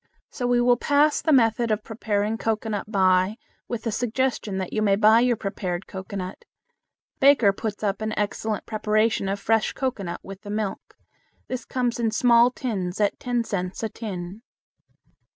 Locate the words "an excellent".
8.01-8.65